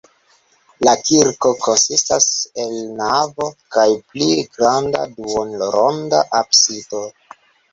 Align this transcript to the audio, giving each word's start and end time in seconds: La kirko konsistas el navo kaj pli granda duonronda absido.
La 0.87 0.93
kirko 1.09 1.51
konsistas 1.65 2.25
el 2.65 2.73
navo 3.01 3.51
kaj 3.77 3.85
pli 4.15 4.31
granda 4.57 5.05
duonronda 5.19 6.27
absido. 6.41 7.05